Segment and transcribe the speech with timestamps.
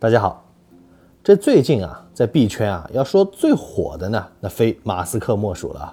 [0.00, 0.44] 大家好，
[1.24, 5.92] 这最近啊，在币圈啊，要说最火的呢，那非马斯克莫属了。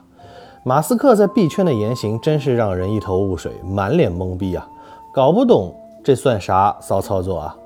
[0.63, 4.69] 马斯克在币圈的言行真是让人一头雾水，满脸懵逼啊，
[5.11, 7.57] 搞不懂这算啥骚操作啊？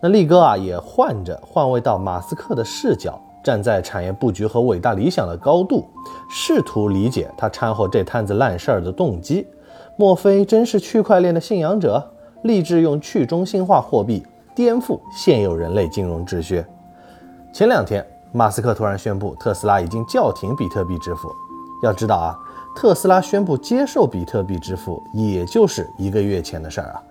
[0.00, 5.86] 那力哥啊，也换着换位到马斯克的视角，站在产业布局和伟大理想的高度，
[6.30, 9.46] 试图理解他掺和这摊子烂事儿的动机。
[9.98, 12.12] 莫非真是区块链的信仰者，
[12.44, 14.22] 立志用去中心化货币？
[14.56, 16.64] 颠覆现有人类金融秩序。
[17.52, 21.30] 前两天，马斯克突然宣布，特斯拉已经叫停比特币支付。
[21.82, 22.34] 要知道啊，
[22.74, 27.02] 特斯拉宣布接受比特币支付，也就是一个月前的事儿啊。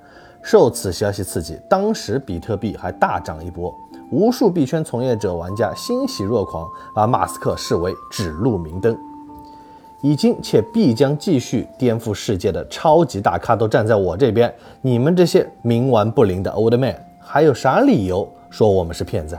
[0.41, 3.71] 受此消息刺激，当时比特币还大涨一波，
[4.09, 8.97] 无数币圈从业者、玩家欣喜若狂，把马斯克视为指路明灯。
[10.01, 14.51] 已经且必将继续颠覆世界的超级大咖都站在我这边，
[14.81, 16.95] 你们这些冥顽不灵的 old man。
[17.25, 19.37] 还有啥理由说我们是骗子？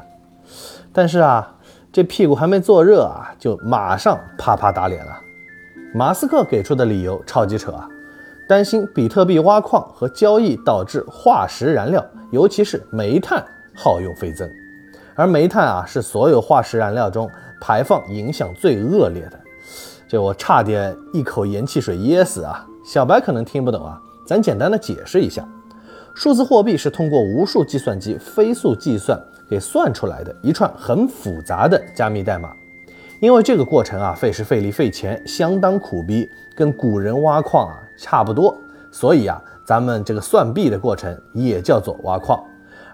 [0.92, 1.54] 但是啊，
[1.92, 5.12] 这屁股还没坐热啊，就马上啪啪打脸了。
[5.94, 7.88] 马斯克给出的理由超级扯啊，
[8.48, 13.42] 担心比特币挖矿和交易导致化石燃料，尤其是煤炭
[13.74, 14.50] 耗用飞增，
[15.14, 19.40] 而煤炭啊是所有化石燃料中排放影响最恶劣的。
[20.08, 22.66] 这我差点一口盐汽水噎死啊！
[22.84, 25.46] 小白可能听不懂啊，咱简单的解释一下。
[26.16, 32.56] 数字货币是通过无数计算机飞速计算给算出来的一串很复杂的加密代码，
[33.20, 38.56] 因为这个过程啊费时费力费钱，相当苦逼，跟古人挖矿啊差不多，
[38.90, 42.42] 所以啊咱们这个算币的过程也叫做挖矿，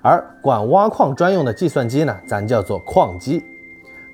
[0.03, 3.45] 而管挖矿专用的计算机呢，咱叫做矿机。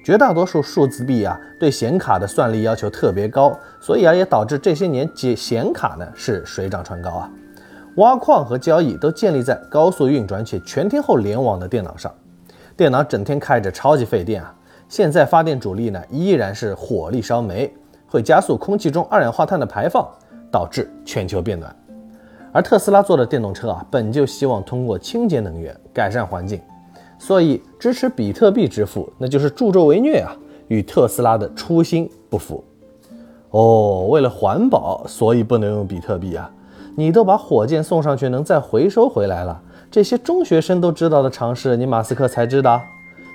[0.05, 7.31] 绝大多数数字币啊对显卡的算力要求特别高，所以啊也导致这些年解显卡呢是水涨船高啊。
[7.99, 12.13] 挖矿和交易都建立在高速运转且全天候联网的电脑上，
[12.77, 14.55] 电脑整天开着超级费电啊。
[14.89, 17.73] 现在发电主力呢依然是火力烧煤，
[18.07, 20.09] 会加速空气中二氧化碳的排放，
[20.51, 21.75] 导致全球变暖。
[22.53, 26.61] 而特斯拉做的电动车啊，本就希望通过清洁能源改善环境，
[27.19, 30.37] 所以支持比特币支付那就是助纣为虐啊，
[30.69, 32.63] 与特斯拉的初心不符。
[33.51, 36.49] 哦，为了环保，所以不能用比特币啊。
[36.99, 39.63] 你都把火箭送上去，能再回收回来了？
[39.89, 42.83] 这些中学生都知道的常识，你马斯克才知道。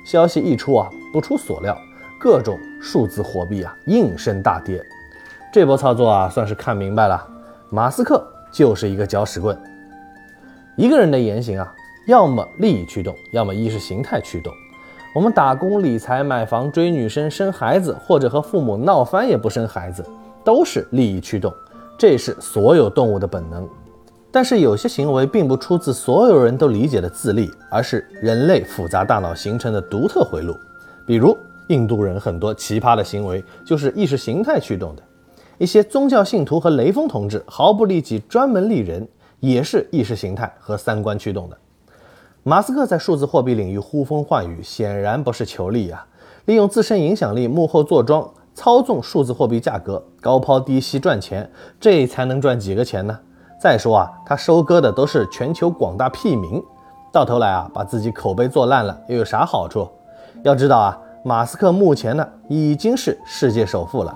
[0.05, 1.73] 消息一出啊，不出所料，
[2.19, 4.83] 各种数字货币啊应声大跌。
[5.53, 7.25] 这波操作啊，算是看明白了，
[7.69, 9.57] 马斯克就是一个搅屎棍。
[10.75, 11.73] 一个人的言行啊，
[12.05, 14.51] 要么利益驱动，要么意识形态驱动。
[15.15, 20.05] 我们打工、理财、买房、追女生、生孩子，或者和父母闹翻也不生孩子，
[20.43, 21.49] 都是利益驱动。
[21.97, 23.67] 这是所有动物的本能，
[24.31, 30.57] 但是有些行为并不出自所有人都理解的自利，而是人类复杂大脑形成的独特回路。
[31.05, 31.37] 比如
[31.69, 35.03] 印度人很多奇葩的行为就是意识形态驱动的，
[35.57, 39.07] 一些宗教信徒和雷锋同志毫不利己专门利人，
[39.39, 41.57] 也是意识形态和三观驱动的。
[42.43, 46.05] 马斯克在数字货币领域呼风唤雨，显然不是求利呀，
[46.45, 48.29] 利用自身影响力幕后坐庄。
[48.53, 51.49] 操纵数字货币价格，高抛低吸赚钱，
[51.79, 53.19] 这才能赚几个钱呢？
[53.59, 56.61] 再说啊，他收割的都是全球广大屁民，
[57.11, 59.87] 到头来啊，把自己口碑做烂了，又有啥好处？
[60.43, 64.13] 要知道啊，马斯克目前呢已经是世界首富了，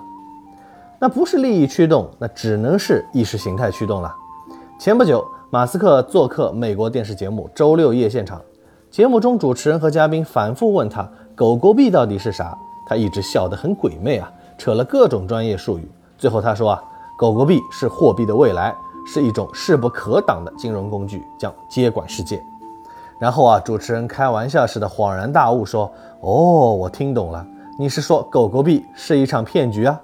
[1.00, 4.14] 那不是利益驱动，那只能是意识形态驱动了。
[4.78, 8.40] 前不久，马斯克做客美国电视节目《周六夜现场》，
[8.92, 15.92] 节目中主持人和嘉宾反复问他：“狗狗币到底是啥？”他一直笑得很鬼魅啊，扯了各种专业术语。
[16.18, 16.84] 最后他说啊，
[17.18, 18.74] 狗狗币是货币的未来，
[19.06, 22.42] 是一种势不可挡的金融工具，将接管世界。
[23.20, 27.46] 然后啊，主持人开玩笑似的恍然大悟说：“哦，我听懂了，
[27.78, 30.00] 你是说狗狗币是一场骗局啊？”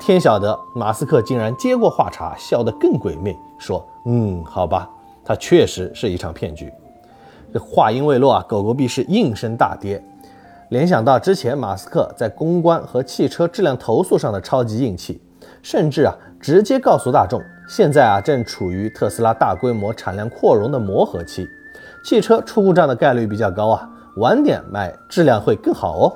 [0.00, 4.88] 天晓得，马斯克竟然接过话茬，笑得更鬼魅，说：“嗯，好吧，
[5.24, 6.72] 它确实是一场骗局。”
[7.52, 10.02] 这话音未落啊，狗狗币是应声大跌。
[10.70, 15.18] 联想到之前马斯克在公关和汽车质量投诉上的超级硬气，
[15.62, 21.48] 甚至啊直接告诉大众，现在啊正处于特斯拉大规模产量扩容的磨合期，
[22.04, 23.88] 汽车出故障的概率比较高啊，
[24.18, 26.12] 晚点买质量会更好哦。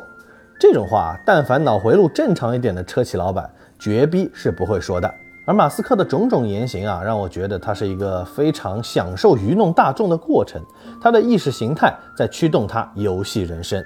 [0.61, 5.13] 这种话，但凡脑回路正常一点的车企老板绝逼是不会说的。
[5.47, 10.63] 而马斯克的种种言行啊，让我觉得他是一个非常享受愚弄大众的过程，
[11.01, 13.83] 他的意识形态在驱动他游戏人生。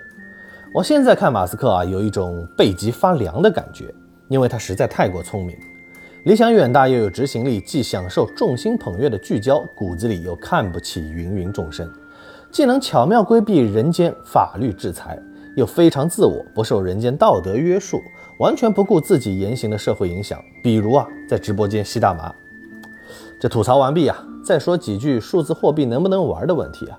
[0.75, 3.95] 我现在看马斯克啊，有一种背脊发凉的感觉，
[4.29, 5.57] 因为他实在太过聪明，
[6.25, 11.91] 理想远大又有执行力，既享受众星捧月的聚焦，骨子里又看不起芸芸众生。
[12.51, 15.19] 既能巧妙规避人间法律制裁，
[15.57, 18.03] 又非常自我，不受人间道德约束，
[18.39, 20.43] 完全不顾自己言行的社会影响。
[20.63, 22.35] 比如啊，在直播间吸大麻。
[23.41, 26.99] 这吐槽完毕啊，再说几句数字货币能不能玩的问题啊。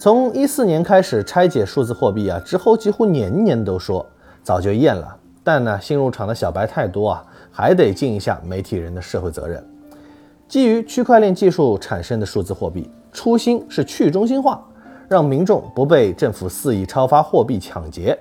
[0.00, 4.04] 从一四年开始拆解数字货币啊，之后几乎年年都说
[4.42, 5.14] 早就厌了，
[5.44, 9.62] 但呢，新入场的小白太多啊，还得尽一下媒体人的社会责任。
[10.48, 12.90] 基于区块链技术产生的数字货币。
[13.12, 14.66] 初心是去中心化，
[15.06, 18.18] 让民众不被政府肆意超发货币抢劫。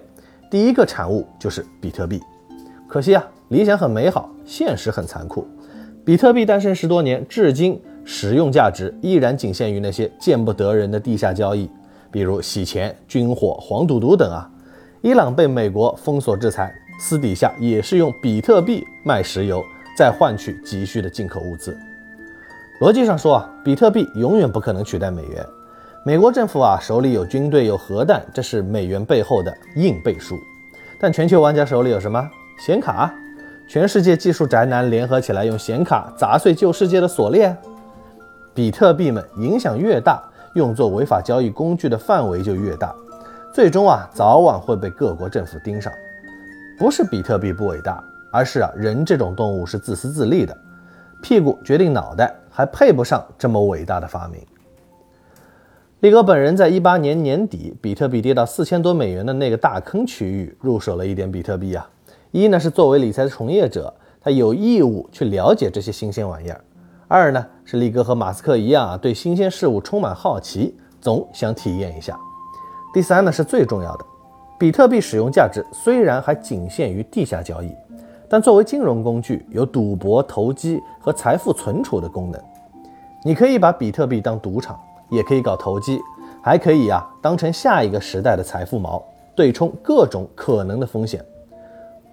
[0.51, 2.21] 第一个产物就是比特币。
[2.89, 5.47] 可惜啊，理想很美好，现实很残酷。
[6.03, 11.69] 比特币诞生十多年，至今使用价值依然仅限于那些见不得人的地下交易，
[12.09, 14.49] 比如洗钱、军火、黄赌毒等啊。
[15.01, 19.63] 伊朗被美国封锁制裁，私底下也是用比特币卖石油，
[19.95, 21.77] 再换取急需的进口物资。
[22.81, 25.45] 逻辑上说啊，比特币永远不可能取代美元。
[26.03, 30.35] 美国政府啊手里有军队有核弹，这是美元背后的硬背书。
[30.99, 32.27] 但全球玩家手里有什么？
[32.59, 33.13] 显卡。
[33.67, 37.55] 全世界技术宅男联合起来用显卡砸碎旧世界的锁链。
[38.59, 40.21] 比特币们影响越大，
[40.53, 42.93] 用作违法交易工具的范围就越大，
[43.53, 45.89] 最终啊早晚会被各国政府盯上。
[46.77, 48.03] 不是比特币不伟大，
[48.33, 50.53] 而是啊人这种动物是自私自利的，
[51.23, 52.35] 屁股决定脑袋。
[52.49, 54.41] 还配不上这么伟大的发明。
[56.01, 61.89] 力哥本人在一八年年底，比特币跌到四千多美元的那个大坑区域入手了一点比特币啊。
[62.31, 66.59] 一呢是作为理财的从业者，他有义务去了解这些新鲜玩意儿；
[67.11, 72.13] 二呢是力哥和马斯克一样啊，对新鲜事物充满好奇，总想体验一下；
[72.93, 74.05] 第三呢是最重要的，
[74.59, 77.75] 比特币使用价值虽然还仅限于地下交易。
[78.29, 82.39] 但作为金融工具，有赌博、投机和财富存储的功能。
[83.25, 84.79] 你可以把比特币当赌场，
[85.09, 85.99] 也可以搞投机，
[86.43, 89.01] 还可以啊当成下一个时代的财富锚，
[89.33, 91.25] 对冲各种可能的风险。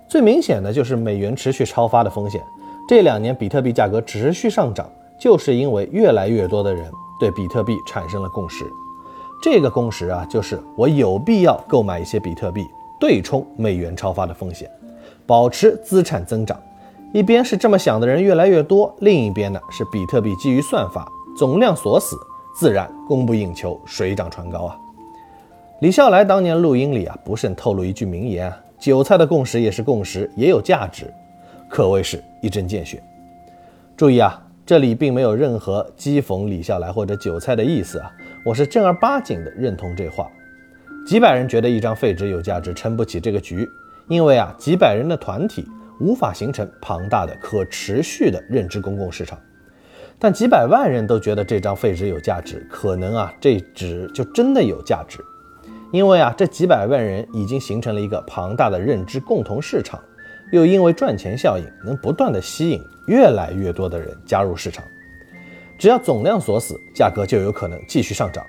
[0.08, 2.40] 最明显的就是美元持续超发的风险。
[2.88, 4.88] 这两年比特币价格持续上涨，
[5.18, 6.88] 就是因为越来越多的人
[7.18, 8.64] 对比特币产生了共识。
[9.42, 12.64] 这个共识啊，就是我有必要购买一些比特币，
[13.00, 14.70] 对冲美元超发的风险。
[15.26, 16.56] 保持资产增长，
[17.12, 22.16] 一边是这么想的人越来越多，另一边呢是比特币基于算法总量锁死，
[22.54, 24.78] 自然供不应求，水涨船高啊。
[25.80, 31.12] 李笑来当年录音里啊，不慎透露一句名言啊：“韭菜的共识也是共识，也有价值。”
[31.68, 33.02] 可谓是一针见血。
[33.96, 38.12] 注意啊，这里并没有任何讥讽李笑来或者韭菜的意思啊，
[38.44, 40.28] 我是正儿八经的认同这话。
[41.06, 43.68] 几百人觉得一张废纸有价值，撑不起这个局。
[44.08, 45.66] 因为啊，几百人的团体
[45.98, 49.36] 无法形成庞大的可持续的认知公共市场，
[50.18, 55.18] 但几百万人都觉得这张废纸有价值，可能啊，这纸就真的有价值。
[55.92, 60.00] 因为啊，这几百万人已经形成了一个庞大的认知共同市场，
[60.52, 64.84] 又因为赚钱效应，能不断的吸引越来越多的人加入市场。
[65.78, 68.44] 只要总量锁死，价格就有可能继续上涨。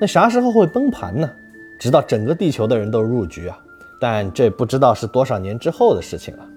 [0.00, 1.30] 那啥时候会崩盘呢？
[1.78, 3.58] 直到整个地球的人都入局啊！
[4.00, 6.48] 但这不知道是多少年之后的事情了。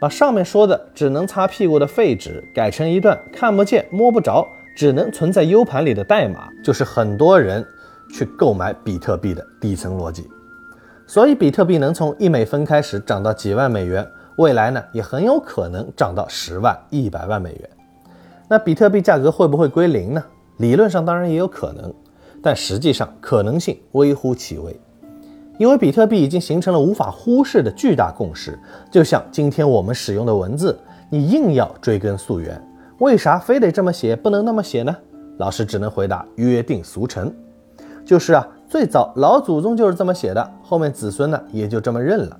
[0.00, 4.46] 把上面说的只能擦屁股的废纸改成一段看不见摸不着、
[4.76, 7.66] 只能存在 U 盘里的代码，就是很多人
[8.12, 10.28] 去购买比特币的底层逻辑。
[11.06, 14.06] 所以，比特币能从一美分开始涨到几万美元，
[14.38, 17.70] 未来呢也很有可能涨到十万、一百万美元。
[18.48, 20.24] 那比特币价格会不会归零呢？
[20.58, 21.92] 理论上当然也有可能，
[22.42, 24.78] 但实际上可能性微乎其微。
[25.58, 28.58] 因为比特币已经形成了无法忽视的巨大共识，
[28.90, 30.76] 就像今天我们使用的文字，
[31.10, 32.60] 你硬要追根溯源，
[32.98, 34.96] 为啥非得这么写，不能那么写呢？
[35.38, 37.32] 老师只能回答：约定俗成。
[38.04, 42.36] 就是啊，最早老祖宗就是这么写的，后面子孙呢也就这么认了。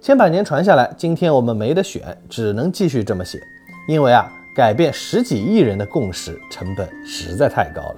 [0.00, 3.38] 千百年传下来，今天我们没得选，只能继续这么写，
[3.86, 4.26] 因为啊，
[4.56, 7.96] 改变十几亿人的共识成本实在太高了。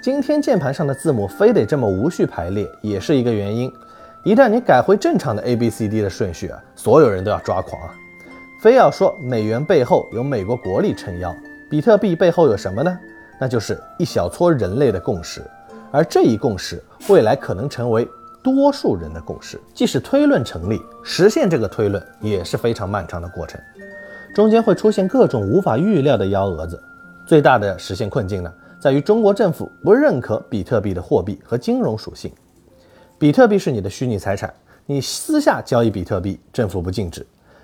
[0.00, 3.68] 今天键盘上的字母非得这么无序排列，也是一个原因。
[4.24, 7.92] 一旦你改回正常的 A B C D 的顺序啊，所有人都要抓狂啊！
[8.60, 11.34] 非要说美元背后有美国国力撑腰，
[11.68, 12.96] 比特币背后有什么呢？
[13.40, 15.42] 那就是一小撮人类的共识，
[15.90, 18.08] 而这一共识未来可能成为
[18.42, 19.60] 多数人的共识。
[19.74, 23.60] 即使推论成立，实现这个推论也是非常漫长的过程，
[24.34, 26.82] 中间会出现各种无法预料的幺蛾子。
[27.26, 28.52] 最大的实现困境呢？
[28.78, 32.30] 在于中国政府不认可比特币的货币和金融属性。
[33.18, 34.52] 比特币是你的虚拟财产，
[34.84, 37.22] 你私下交易比特币，政府不禁止；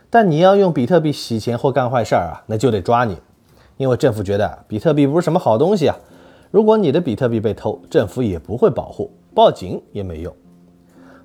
[0.08, 3.16] 但你要用比特币洗钱或干坏事儿啊，那就得抓你，
[3.76, 5.96] 因为政府觉得比特币不是什么好东西啊。
[6.52, 10.30] 如果你的比特币被偷，政府也不会保护，报警也没用。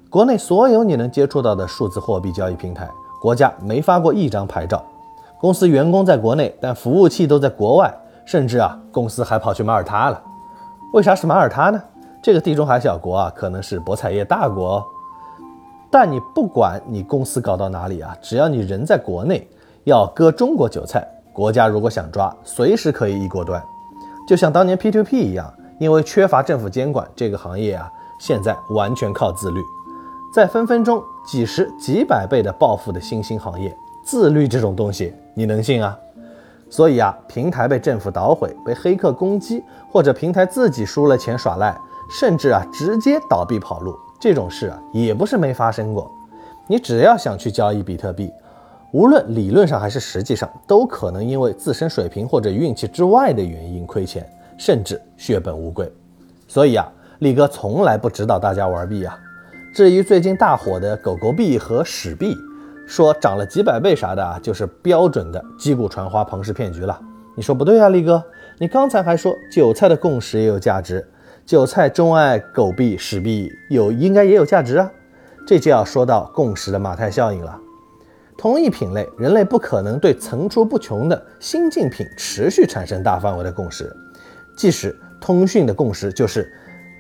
[0.10, 2.90] 国内所有你能接触到的数字货币交易平台，
[3.22, 4.82] 国家没发过一张牌照。
[5.38, 7.94] 公司员工在国内，但服务器都在国外，
[8.26, 10.24] 甚至啊，公司还跑去马耳他了。
[10.94, 11.84] 为啥是马耳他呢？
[12.24, 14.82] 这个地中海小国啊，可能是博彩业大国。
[15.92, 19.46] 但你不管你公司搞到哪里啊，只要你人在国内，
[19.84, 23.62] 要割中国韭菜，国家如果想抓，随时可以一锅端。
[24.28, 29.62] 就像当年 P2P 一样，因为缺乏政府监管，这个行业啊，现在完全靠自律，
[30.34, 35.98] 在分分钟几十几百倍的暴富的新兴行业，自律这种东西，你能信啊？
[36.70, 41.80] 所以啊，平台被政府捣毁、被黑客攻击，或者平台自己输了钱耍赖，
[42.20, 43.98] 甚至啊直接倒闭跑路。
[44.20, 46.12] 这种事啊，也不是没发生过。
[46.68, 48.30] 你只要想去交易比特币，
[48.94, 54.26] 无论理论上还是实际上，都可能因为自身水平或者运气之外的原因亏钱，
[54.58, 55.92] 甚至血本无归。
[56.48, 56.90] 所以啊，
[57.20, 59.20] 力哥从来不指导大家玩币啊。
[59.74, 62.34] 至于最近大火的狗狗币和史币，
[62.88, 67.00] 说涨了几百倍啥的啊，就是标准的击鼓传花庞氏骗局了。
[67.36, 68.24] 你说不对啊，力哥，
[68.58, 71.06] 你刚才还说韭菜的共识也有价值。
[71.46, 74.90] 韭菜钟爱狗币、史币，有应该也有价值啊。
[75.46, 77.60] 这就要说到共识的马太效应了。
[78.38, 83.92] 同一品类，人类不可能对层出不穷的新竞品持续产生大范围的共识。
[84.56, 86.52] 即使通讯的共识就是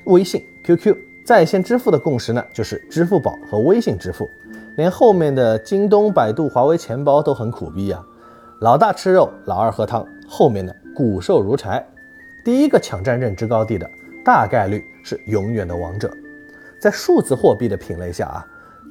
[0.06, 4.28] 微信、QQ，在线支付的共识呢，就是支付宝和微信支付。
[4.78, 8.04] 连后面的京东、百度、华为钱包都很苦逼啊。
[8.62, 11.86] 老大吃肉，老二喝汤，后面的骨瘦如柴。
[12.44, 13.90] 第一个抢占认知高地的。
[14.26, 16.12] 大概率是永远的王者，
[16.82, 18.46] 在数字货币的品类下啊，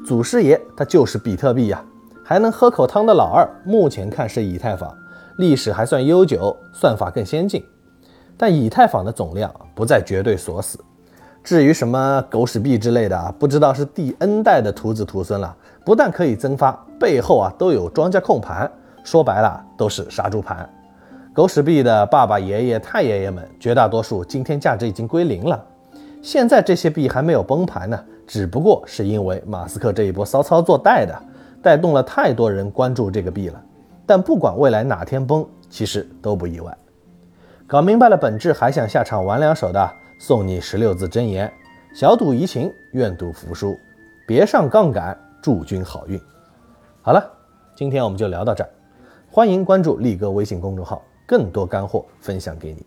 [0.07, 1.85] 祖师爷他就是比特币呀，
[2.29, 4.93] 还能喝口汤的老二，目前看是以太坊，
[5.37, 7.65] 历史还算悠久，算法更先进，
[8.37, 10.77] 但以太坊的总量不再绝对锁死。
[11.45, 15.55] 至于什么狗屎币之类的啊，不知道是第 N 代的徒子徒孙了，
[15.85, 18.69] 不但可以增发，背后啊都有庄家控盘，
[19.05, 20.69] 说白了都是杀猪盘。
[21.33, 25.65] 狗屎币的爸爸、爷爷、太爷爷们，绝大多数今天价值已经归零了。
[26.21, 31.17] 现在这些币还没有崩盘呢，只不过是因为马斯克这一波骚操作带的，
[31.67, 33.61] 带动了太多人关注这个币了。
[34.07, 36.79] 但不管未来哪天崩，其实都不意外。
[37.67, 41.53] 搞明白了本质还想下场玩两手的，送你十六字真言：
[41.93, 43.77] 小赌怡情，愿赌服输，
[44.29, 46.21] 别上杠杆，祝君好运。
[47.03, 47.29] 好了，
[47.75, 48.71] 今天我们就聊到这儿，
[49.29, 51.03] 欢迎关注力哥微信公众号。
[51.27, 52.87] 更多干货分享给你。